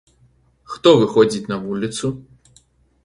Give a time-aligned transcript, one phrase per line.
[0.75, 2.13] Хто выходзіць на вуліцу?